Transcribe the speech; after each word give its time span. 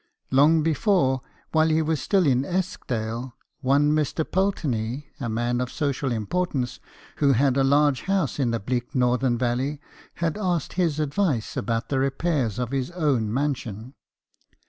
Long 0.31 0.63
before, 0.63 1.21
while 1.51 1.67
he 1.69 1.83
was 1.83 2.01
still 2.01 2.25
in 2.25 2.43
Eskdale, 2.43 3.35
one 3.59 3.91
Mr. 3.91 4.25
Pulteney, 4.25 5.11
a 5.19 5.29
man 5.29 5.61
of 5.61 5.71
social 5.71 6.11
importance, 6.11 6.79
who 7.17 7.33
had 7.33 7.55
a 7.55 7.63
large 7.63 8.01
house 8.09 8.39
in 8.39 8.49
the 8.49 8.59
bleak 8.59 8.95
northern 8.95 9.37
valley, 9.37 9.79
had 10.15 10.39
asked 10.39 10.73
his 10.73 10.99
advice 10.99 11.55
about 11.55 11.89
the 11.89 11.99
repairs 11.99 12.57
of 12.57 12.71
his 12.71 12.89
own 12.89 13.31
mansion. 13.31 13.93